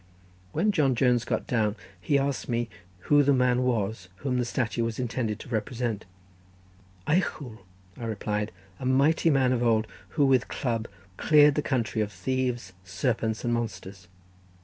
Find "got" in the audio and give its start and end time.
1.23-1.45